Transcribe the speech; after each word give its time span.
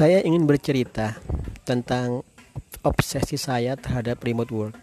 saya 0.00 0.24
ingin 0.24 0.48
bercerita 0.48 1.12
tentang 1.68 2.24
obsesi 2.80 3.36
saya 3.36 3.76
terhadap 3.76 4.16
remote 4.24 4.48
work. 4.48 4.76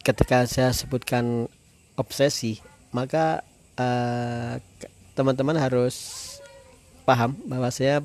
Ketika 0.00 0.48
saya 0.48 0.72
sebutkan 0.72 1.44
obsesi, 2.00 2.56
maka 2.88 3.44
uh, 3.76 4.56
teman-teman 5.12 5.60
harus 5.60 6.24
paham 7.04 7.36
bahwa 7.44 7.68
saya 7.68 8.00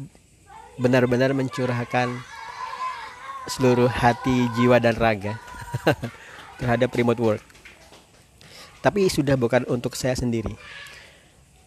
benar-benar 0.76 1.32
mencurahkan 1.32 2.12
seluruh 3.48 3.88
hati, 3.88 4.52
jiwa 4.60 4.76
dan 4.84 5.00
raga 5.00 5.40
terhadap 6.60 6.92
remote 6.92 7.24
work. 7.24 7.44
Tapi 8.84 9.08
sudah 9.08 9.40
bukan 9.40 9.64
untuk 9.72 9.96
saya 9.96 10.20
sendiri. 10.20 10.52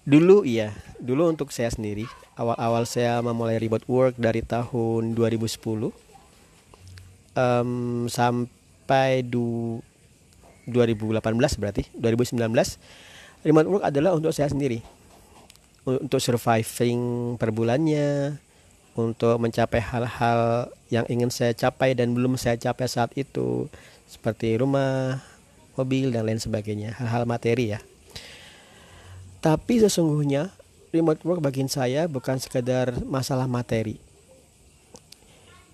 Dulu 0.06 0.46
iya, 0.46 0.70
dulu 1.02 1.34
untuk 1.34 1.50
saya 1.50 1.66
sendiri. 1.66 2.06
Awal-awal 2.38 2.86
saya 2.86 3.18
memulai 3.18 3.58
remote 3.58 3.82
work 3.90 4.14
dari 4.14 4.40
tahun 4.46 5.18
2010 5.18 5.90
um, 7.34 8.06
sampai 8.06 9.26
du 9.26 9.78
2018 10.66 11.22
berarti 11.62 11.86
2019 11.94 12.42
remote 13.46 13.68
work 13.70 13.84
adalah 13.86 14.18
untuk 14.18 14.34
saya 14.34 14.50
sendiri 14.50 14.82
untuk 15.86 16.18
surviving 16.18 17.34
per 17.38 17.54
bulannya 17.54 18.34
untuk 18.98 19.38
mencapai 19.38 19.78
hal-hal 19.78 20.66
yang 20.90 21.06
ingin 21.06 21.30
saya 21.30 21.54
capai 21.54 21.94
dan 21.94 22.10
belum 22.16 22.34
saya 22.34 22.58
capai 22.58 22.90
saat 22.90 23.14
itu 23.14 23.70
seperti 24.08 24.56
rumah, 24.58 25.20
mobil 25.76 26.10
dan 26.10 26.24
lain 26.24 26.40
sebagainya, 26.40 26.96
hal-hal 26.96 27.28
materi 27.28 27.76
ya. 27.76 27.80
Tapi 29.46 29.78
sesungguhnya 29.78 30.50
remote 30.90 31.22
work 31.22 31.38
bagi 31.38 31.62
saya 31.70 32.10
bukan 32.10 32.34
sekedar 32.42 32.98
masalah 33.06 33.46
materi. 33.46 33.94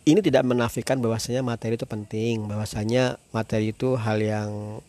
Ini 0.04 0.20
tidak 0.20 0.44
menafikan 0.44 1.00
bahwasanya 1.00 1.40
materi 1.40 1.80
itu 1.80 1.88
penting, 1.88 2.52
bahwasanya 2.52 3.16
materi 3.32 3.72
itu 3.72 3.96
hal 3.96 4.20
yang 4.20 4.84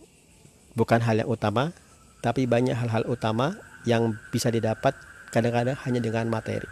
bukan 0.76 1.00
hal 1.00 1.16
yang 1.16 1.32
utama, 1.32 1.72
tapi 2.20 2.44
banyak 2.44 2.76
hal-hal 2.76 3.08
utama 3.08 3.56
yang 3.88 4.20
bisa 4.36 4.52
didapat 4.52 4.92
kadang-kadang 5.32 5.80
hanya 5.88 6.04
dengan 6.04 6.28
materi. 6.28 6.68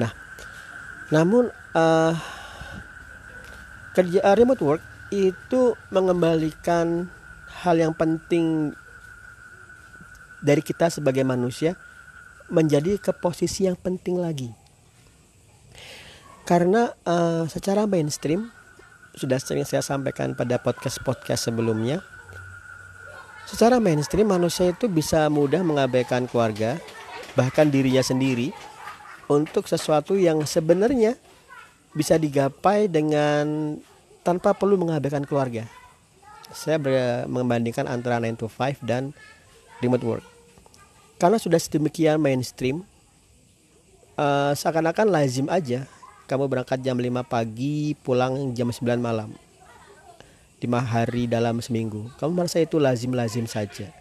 Nah, 0.00 0.16
namun 1.12 1.52
uh, 1.76 2.16
kerja 3.92 4.24
uh, 4.24 4.32
remote 4.32 4.64
work 4.64 4.82
itu 5.12 5.76
mengembalikan 5.92 7.12
hal 7.60 7.76
yang 7.76 7.92
penting 7.92 8.72
dari 10.44 10.60
kita 10.60 10.92
sebagai 10.92 11.24
manusia 11.24 11.80
menjadi 12.52 13.00
ke 13.00 13.16
posisi 13.16 13.64
yang 13.64 13.80
penting 13.80 14.20
lagi. 14.20 14.52
Karena 16.44 16.92
uh, 17.08 17.48
secara 17.48 17.88
mainstream 17.88 18.52
sudah 19.16 19.40
sering 19.40 19.64
saya 19.64 19.80
sampaikan 19.80 20.36
pada 20.36 20.60
podcast-podcast 20.60 21.48
sebelumnya. 21.48 22.04
Secara 23.48 23.80
mainstream 23.80 24.28
manusia 24.28 24.72
itu 24.72 24.88
bisa 24.88 25.24
mudah 25.32 25.64
mengabaikan 25.64 26.28
keluarga, 26.28 26.76
bahkan 27.32 27.68
dirinya 27.72 28.04
sendiri 28.04 28.52
untuk 29.30 29.64
sesuatu 29.64 30.16
yang 30.20 30.44
sebenarnya 30.44 31.16
bisa 31.96 32.20
digapai 32.20 32.90
dengan 32.90 33.76
tanpa 34.26 34.52
perlu 34.52 34.76
mengabaikan 34.76 35.24
keluarga. 35.24 35.64
Saya 36.52 36.76
membandingkan 37.24 37.88
antara 37.88 38.20
9 38.20 38.40
to 38.40 38.48
5 38.50 38.84
dan 38.84 39.16
remote 39.80 40.04
work. 40.04 40.33
Karena 41.16 41.38
sudah 41.38 41.58
sedemikian 41.58 42.18
mainstream, 42.18 42.82
uh, 44.18 44.52
seakan-akan 44.52 45.08
lazim 45.08 45.46
aja 45.46 45.86
kamu 46.24 46.48
berangkat 46.48 46.80
jam 46.80 46.96
5 46.96 47.20
pagi, 47.20 47.92
pulang 48.00 48.56
jam 48.56 48.72
9 48.72 48.96
malam. 48.96 49.28
5 50.56 50.64
hari 50.80 51.28
dalam 51.28 51.60
seminggu. 51.60 52.08
Kamu 52.16 52.32
merasa 52.32 52.64
itu 52.64 52.80
lazim-lazim 52.80 53.44
saja. 53.44 53.92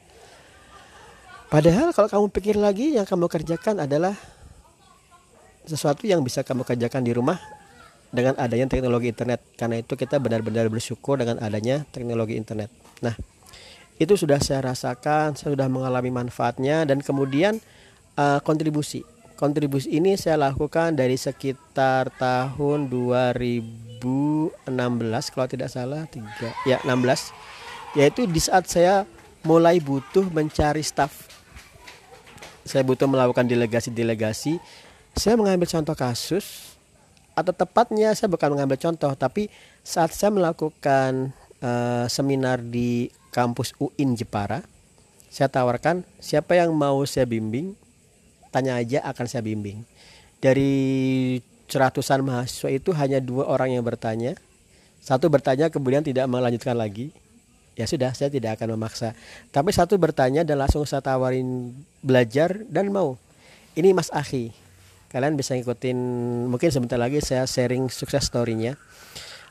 Padahal 1.52 1.92
kalau 1.92 2.08
kamu 2.08 2.26
pikir 2.32 2.56
lagi 2.56 2.96
yang 2.96 3.04
kamu 3.04 3.28
kerjakan 3.28 3.84
adalah 3.84 4.16
sesuatu 5.68 6.08
yang 6.08 6.24
bisa 6.24 6.42
kamu 6.48 6.64
kerjakan 6.64 7.04
di 7.04 7.12
rumah 7.12 7.38
dengan 8.08 8.40
adanya 8.40 8.72
teknologi 8.72 9.12
internet. 9.12 9.44
Karena 9.60 9.84
itu 9.84 10.00
kita 10.00 10.16
benar-benar 10.24 10.72
bersyukur 10.72 11.20
dengan 11.20 11.44
adanya 11.44 11.84
teknologi 11.92 12.40
internet. 12.40 12.72
Nah, 13.04 13.20
itu 14.04 14.20
sudah 14.20 14.40
saya 14.44 14.62
rasakan, 14.68 15.36
saya 15.40 15.56
sudah 15.56 15.68
mengalami 15.72 16.12
manfaatnya 16.12 16.84
dan 16.84 17.00
kemudian 17.00 17.60
uh, 18.20 18.40
kontribusi. 18.44 19.08
Kontribusi 19.40 19.90
ini 19.98 20.14
saya 20.16 20.38
lakukan 20.38 20.94
dari 20.94 21.18
sekitar 21.18 22.14
tahun 22.16 22.88
2016 22.88 24.04
kalau 25.34 25.48
tidak 25.50 25.70
salah, 25.72 26.06
3 26.08 26.70
ya 26.70 26.78
16. 26.86 27.98
Yaitu 27.98 28.28
di 28.30 28.40
saat 28.40 28.70
saya 28.70 29.08
mulai 29.44 29.82
butuh 29.82 30.30
mencari 30.30 30.86
staff. 30.86 31.32
Saya 32.64 32.86
butuh 32.88 33.10
melakukan 33.10 33.44
delegasi-delegasi 33.44 34.60
saya 35.14 35.38
mengambil 35.38 35.70
contoh 35.70 35.94
kasus 35.94 36.74
atau 37.34 37.54
tepatnya 37.54 38.14
saya 38.14 38.30
bukan 38.30 38.54
mengambil 38.58 38.78
contoh 38.78 39.14
tapi 39.14 39.50
saat 39.86 40.14
saya 40.14 40.34
melakukan 40.34 41.34
uh, 41.64 42.06
seminar 42.12 42.60
di 42.60 43.08
kampus 43.32 43.74
UIN 43.80 44.14
Jepara. 44.20 44.62
Saya 45.34 45.50
tawarkan 45.50 46.06
siapa 46.22 46.54
yang 46.54 46.76
mau 46.78 47.02
saya 47.10 47.26
bimbing 47.26 47.74
tanya 48.54 48.78
aja 48.78 49.02
akan 49.02 49.26
saya 49.26 49.42
bimbing. 49.42 49.82
Dari 50.38 51.40
seratusan 51.66 52.22
mahasiswa 52.22 52.70
itu 52.70 52.94
hanya 52.94 53.18
dua 53.18 53.50
orang 53.50 53.74
yang 53.74 53.82
bertanya. 53.82 54.38
Satu 55.02 55.28
bertanya 55.34 55.74
kemudian 55.74 56.06
tidak 56.06 56.30
melanjutkan 56.30 56.78
lagi. 56.78 57.10
Ya 57.74 57.90
sudah 57.90 58.14
saya 58.14 58.30
tidak 58.30 58.62
akan 58.62 58.78
memaksa. 58.78 59.18
Tapi 59.50 59.74
satu 59.74 59.98
bertanya 59.98 60.46
dan 60.46 60.62
langsung 60.62 60.86
saya 60.86 61.02
tawarin 61.02 61.74
belajar 62.06 62.62
dan 62.70 62.94
mau. 62.94 63.18
Ini 63.74 63.90
Mas 63.98 64.14
Ahi. 64.14 64.54
Kalian 65.10 65.34
bisa 65.34 65.58
ngikutin 65.58 65.98
mungkin 66.46 66.70
sebentar 66.70 67.02
lagi 67.02 67.18
saya 67.26 67.50
sharing 67.50 67.90
sukses 67.90 68.30
story-nya 68.30 68.78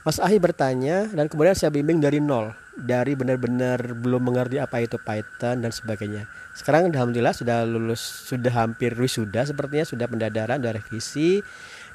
Mas 0.03 0.19
Ahi 0.19 0.43
bertanya 0.43 1.07
dan 1.15 1.31
kemudian 1.31 1.55
saya 1.55 1.71
bimbing 1.71 2.03
dari 2.03 2.19
nol 2.19 2.51
dari 2.75 3.13
benar-benar 3.15 3.95
belum 4.01 4.33
mengerti 4.33 4.59
apa 4.59 4.83
itu 4.83 4.97
Python 4.99 5.63
dan 5.63 5.71
sebagainya. 5.71 6.27
Sekarang 6.57 6.91
alhamdulillah 6.91 7.37
sudah 7.37 7.63
lulus 7.63 8.01
sudah 8.01 8.51
hampir 8.51 8.97
wisuda 8.99 9.47
sepertinya 9.47 9.87
sudah 9.87 10.07
pendadaran 10.11 10.59
sudah 10.59 10.75
revisi 10.75 11.45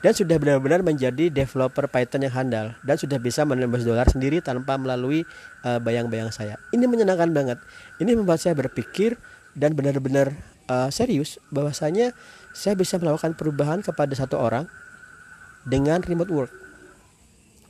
dan 0.05 0.13
sudah 0.13 0.37
benar-benar 0.37 0.85
menjadi 0.85 1.33
developer 1.33 1.89
Python 1.89 2.23
yang 2.23 2.35
handal 2.37 2.67
dan 2.85 2.95
sudah 2.95 3.17
bisa 3.19 3.43
menembus 3.43 3.83
dolar 3.83 4.07
sendiri 4.07 4.39
tanpa 4.39 4.77
melalui 4.77 5.25
eh, 5.65 5.79
bayang-bayang 5.81 6.29
saya. 6.29 6.61
Ini 6.71 6.85
menyenangkan 6.85 7.33
banget. 7.33 7.59
Ini 7.97 8.13
membuat 8.13 8.39
saya 8.39 8.53
berpikir 8.53 9.17
dan 9.57 9.73
benar-benar 9.73 10.37
uh, 10.69 10.93
serius 10.93 11.41
bahwasanya 11.49 12.13
saya 12.53 12.77
bisa 12.77 13.01
melakukan 13.01 13.33
perubahan 13.33 13.81
kepada 13.81 14.13
satu 14.13 14.37
orang 14.37 14.69
dengan 15.65 16.05
remote 16.05 16.29
work. 16.31 16.66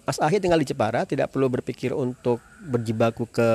Mas 0.07 0.23
Ahi 0.23 0.39
tinggal 0.39 0.63
di 0.63 0.71
Jepara, 0.71 1.03
tidak 1.03 1.35
perlu 1.35 1.51
berpikir 1.51 1.91
untuk 1.91 2.39
berjibaku 2.63 3.27
ke 3.27 3.49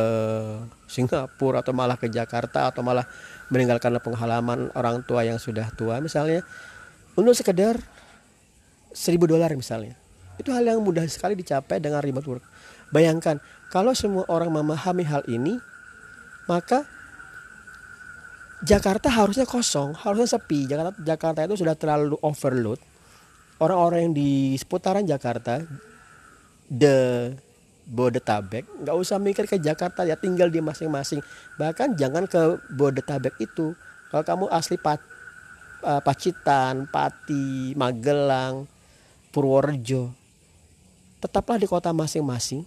Singapura 0.85 1.65
atau 1.65 1.73
malah 1.73 1.97
ke 1.97 2.13
Jakarta 2.13 2.69
atau 2.69 2.85
malah 2.85 3.09
meninggalkan 3.49 3.97
penghalaman 4.05 4.69
orang 4.77 5.01
tua 5.01 5.25
yang 5.25 5.41
sudah 5.41 5.73
tua 5.73 6.05
misalnya 6.05 6.45
untuk 7.17 7.33
sekedar 7.33 7.81
seribu 8.93 9.33
dolar 9.33 9.49
misalnya. 9.57 9.97
Itu 10.37 10.53
hal 10.53 10.69
yang 10.69 10.85
mudah 10.85 11.09
sekali 11.09 11.41
dicapai 11.41 11.81
dengan 11.81 12.05
remote 12.05 12.29
work. 12.29 12.45
Bayangkan 12.93 13.41
kalau 13.73 13.97
semua 13.97 14.29
orang 14.29 14.53
memahami 14.53 15.09
hal 15.09 15.25
ini, 15.33 15.57
maka 16.53 16.85
Jakarta 18.61 19.09
harusnya 19.09 19.49
kosong, 19.49 19.97
harusnya 19.97 20.37
sepi. 20.37 20.69
Jakarta 20.69 21.01
Jakarta 21.01 21.41
itu 21.49 21.65
sudah 21.65 21.81
terlalu 21.81 22.21
overload. 22.21 22.77
Orang-orang 23.57 24.13
yang 24.13 24.15
di 24.21 24.31
seputaran 24.61 25.09
Jakarta, 25.09 25.65
the 26.73 26.97
Bodetabek, 27.85 28.65
nggak 28.81 28.97
usah 28.97 29.21
mikir 29.21 29.45
ke 29.45 29.61
Jakarta 29.61 30.09
ya 30.09 30.17
tinggal 30.17 30.49
di 30.49 30.65
masing-masing. 30.65 31.21
Bahkan 31.61 32.01
jangan 32.01 32.25
ke 32.25 32.57
Bodetabek 32.73 33.37
itu. 33.37 33.77
Kalau 34.09 34.25
kamu 34.25 34.45
asli 34.49 34.81
Pat, 34.81 35.03
uh, 35.85 36.01
Pacitan, 36.01 36.89
Pati, 36.89 37.77
Magelang, 37.77 38.65
Purworejo, 39.29 40.15
tetaplah 41.21 41.61
di 41.61 41.69
kota 41.69 41.93
masing-masing. 41.93 42.65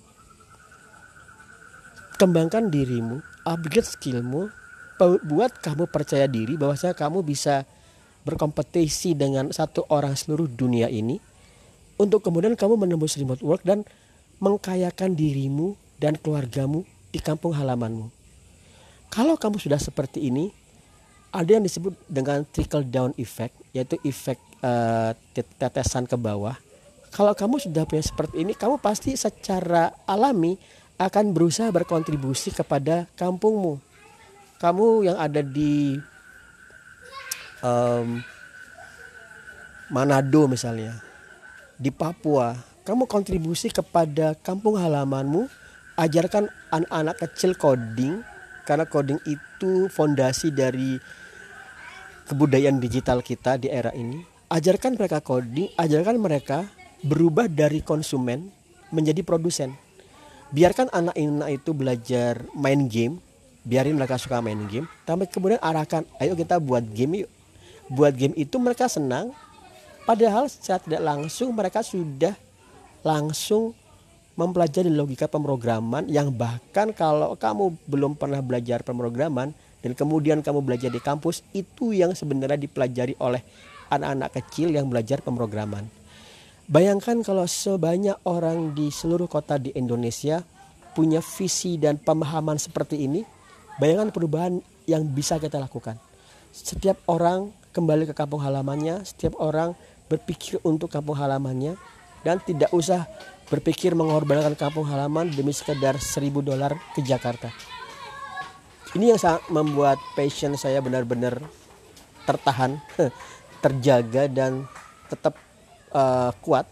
Kembangkan 2.22 2.70
dirimu, 2.70 3.20
upgrade 3.44 3.88
skillmu, 3.88 4.52
buat 5.02 5.52
kamu 5.60 5.90
percaya 5.92 6.30
diri 6.30 6.56
bahwa 6.56 6.76
kamu 6.76 7.20
bisa 7.26 7.68
berkompetisi 8.24 9.14
dengan 9.14 9.52
satu 9.52 9.86
orang 9.92 10.16
seluruh 10.16 10.48
dunia 10.48 10.88
ini 10.88 11.20
untuk 11.96 12.24
kemudian 12.24 12.54
kamu 12.58 12.76
menembus 12.88 13.16
remote 13.16 13.44
work 13.44 13.64
dan 13.64 13.88
mengkayakan 14.44 15.16
dirimu 15.16 15.80
dan 16.00 16.20
keluargamu 16.20 16.84
di 17.12 17.20
kampung 17.24 17.56
halamanmu. 17.56 18.12
Kalau 19.08 19.40
kamu 19.40 19.62
sudah 19.62 19.80
seperti 19.80 20.28
ini, 20.28 20.52
ada 21.32 21.56
yang 21.56 21.64
disebut 21.64 21.96
dengan 22.12 22.44
trickle 22.52 22.84
down 22.84 23.16
effect, 23.16 23.56
yaitu 23.72 23.96
efek 24.04 24.36
uh, 24.60 25.16
tetesan 25.60 26.04
ke 26.04 26.20
bawah 26.20 26.60
kalau 27.16 27.32
kamu 27.32 27.64
sudah 27.64 27.88
punya 27.88 28.04
seperti 28.04 28.44
ini 28.44 28.52
kamu 28.52 28.76
pasti 28.84 29.16
secara 29.16 29.96
alami 30.04 30.60
akan 31.00 31.32
berusaha 31.32 31.72
berkontribusi 31.72 32.52
kepada 32.52 33.08
kampungmu 33.16 33.80
kamu 34.60 35.08
yang 35.08 35.16
ada 35.16 35.40
di 35.40 35.96
um, 37.64 38.20
Manado 39.88 40.52
misalnya 40.52 41.00
di 41.76 41.92
Papua 41.92 42.56
kamu 42.86 43.10
kontribusi 43.10 43.74
kepada 43.74 44.38
kampung 44.46 44.78
halamanmu 44.78 45.50
ajarkan 45.98 46.52
anak-anak 46.70 47.16
kecil 47.18 47.58
coding 47.58 48.22
karena 48.68 48.86
coding 48.86 49.20
itu 49.26 49.88
fondasi 49.90 50.52
dari 50.54 50.98
kebudayaan 52.26 52.82
digital 52.82 53.22
kita 53.22 53.62
di 53.62 53.70
era 53.70 53.94
ini. 53.94 54.22
Ajarkan 54.50 54.98
mereka 54.98 55.22
coding, 55.22 55.70
ajarkan 55.78 56.18
mereka 56.22 56.66
berubah 57.02 57.50
dari 57.50 57.82
konsumen 57.82 58.50
menjadi 58.90 59.22
produsen. 59.26 59.74
Biarkan 60.54 60.94
anak-anak 60.94 61.50
itu 61.50 61.74
belajar 61.74 62.46
main 62.54 62.86
game, 62.86 63.18
biarin 63.66 63.98
mereka 63.98 64.22
suka 64.22 64.42
main 64.42 64.62
game, 64.70 64.86
tapi 65.10 65.26
kemudian 65.26 65.58
arahkan, 65.62 66.06
ayo 66.22 66.38
kita 66.38 66.62
buat 66.62 66.86
game 66.94 67.26
yuk. 67.26 67.32
Buat 67.90 68.18
game 68.18 68.34
itu 68.38 68.58
mereka 68.58 68.90
senang, 68.90 69.34
padahal 70.06 70.48
secara 70.48 70.80
tidak 70.80 71.02
langsung 71.04 71.52
mereka 71.52 71.82
sudah 71.82 72.38
langsung 73.02 73.74
mempelajari 74.36 74.92
logika 74.92 75.26
pemrograman 75.32 76.06
yang 76.12 76.32
bahkan 76.32 76.92
kalau 76.92 77.34
kamu 77.40 77.76
belum 77.88 78.20
pernah 78.20 78.44
belajar 78.44 78.84
pemrograman 78.84 79.56
dan 79.86 79.92
kemudian 79.94 80.42
kamu 80.42 80.66
belajar 80.66 80.90
di 80.90 81.00
kampus 81.00 81.46
itu 81.54 81.94
yang 81.94 82.18
sebenarnya 82.18 82.58
dipelajari 82.58 83.16
oleh 83.22 83.46
anak-anak 83.94 84.30
kecil 84.42 84.74
yang 84.74 84.90
belajar 84.90 85.22
pemrograman. 85.22 85.86
Bayangkan 86.66 87.22
kalau 87.22 87.46
sebanyak 87.46 88.18
orang 88.26 88.74
di 88.74 88.90
seluruh 88.90 89.30
kota 89.30 89.62
di 89.62 89.70
Indonesia 89.78 90.42
punya 90.98 91.22
visi 91.22 91.78
dan 91.78 92.02
pemahaman 92.02 92.58
seperti 92.58 93.06
ini, 93.06 93.22
bayangkan 93.78 94.10
perubahan 94.10 94.58
yang 94.90 95.06
bisa 95.06 95.38
kita 95.38 95.62
lakukan. 95.62 96.02
Setiap 96.50 96.98
orang 97.06 97.54
kembali 97.70 98.10
ke 98.10 98.14
kampung 98.18 98.42
halamannya, 98.42 99.06
setiap 99.06 99.38
orang 99.38 99.78
berpikir 100.06 100.62
untuk 100.62 100.92
kampung 100.92 101.18
halamannya 101.18 101.78
dan 102.26 102.42
tidak 102.42 102.74
usah 102.74 103.06
berpikir 103.50 103.94
mengorbankan 103.94 104.58
kampung 104.58 104.90
halaman 104.90 105.30
demi 105.30 105.54
sekedar 105.54 106.02
seribu 106.02 106.42
dolar 106.42 106.74
ke 106.98 107.06
Jakarta. 107.06 107.54
Ini 108.96 109.14
yang 109.14 109.20
membuat 109.52 110.00
passion 110.16 110.56
saya 110.56 110.80
benar-benar 110.80 111.44
tertahan, 112.26 112.80
terjaga 113.64 114.26
dan 114.32 114.66
tetap 115.12 115.38
uh, 115.94 116.32
kuat 116.42 116.66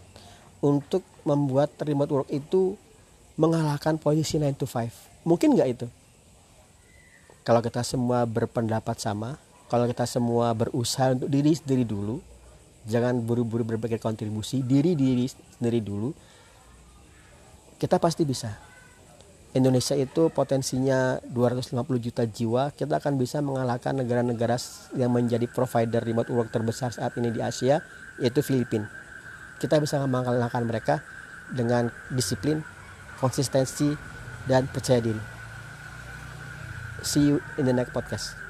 untuk 0.64 1.04
membuat 1.22 1.76
remote 1.84 2.10
work 2.10 2.28
itu 2.32 2.74
mengalahkan 3.36 4.00
posisi 4.00 4.40
9 4.40 4.56
to 4.56 4.66
5. 4.66 5.28
Mungkin 5.28 5.54
nggak 5.54 5.68
itu? 5.68 5.86
Kalau 7.44 7.60
kita 7.60 7.84
semua 7.84 8.24
berpendapat 8.24 8.96
sama, 8.96 9.36
kalau 9.68 9.84
kita 9.84 10.08
semua 10.08 10.56
berusaha 10.56 11.12
untuk 11.12 11.28
diri 11.28 11.52
sendiri 11.52 11.84
dulu, 11.84 12.24
jangan 12.84 13.20
buru-buru 13.24 13.64
berpikir 13.64 13.96
kontribusi, 14.00 14.60
diri 14.60 14.92
diri 14.92 15.24
sendiri 15.28 15.80
dulu, 15.80 16.12
kita 17.80 17.96
pasti 18.00 18.24
bisa. 18.24 18.52
Indonesia 19.54 19.94
itu 19.94 20.34
potensinya 20.34 21.22
250 21.30 21.78
juta 22.02 22.26
jiwa, 22.26 22.74
kita 22.74 22.98
akan 22.98 23.14
bisa 23.14 23.38
mengalahkan 23.38 23.94
negara-negara 23.94 24.58
yang 24.98 25.14
menjadi 25.14 25.46
provider 25.46 26.02
remote 26.02 26.26
work 26.34 26.50
terbesar 26.50 26.90
saat 26.90 27.14
ini 27.22 27.30
di 27.30 27.38
Asia, 27.38 27.78
yaitu 28.18 28.42
Filipina. 28.42 28.90
Kita 29.62 29.78
bisa 29.78 30.02
mengalahkan 30.02 30.66
mereka 30.66 31.06
dengan 31.54 31.86
disiplin, 32.10 32.66
konsistensi, 33.22 33.94
dan 34.50 34.66
percaya 34.66 34.98
diri. 34.98 35.22
See 37.06 37.22
you 37.22 37.38
in 37.54 37.70
the 37.70 37.74
next 37.76 37.94
podcast. 37.94 38.43